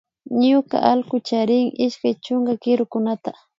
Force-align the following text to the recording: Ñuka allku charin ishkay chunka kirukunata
Ñuka 0.47 0.77
allku 0.91 1.15
charin 1.27 1.67
ishkay 1.85 2.15
chunka 2.23 2.53
kirukunata 2.61 3.31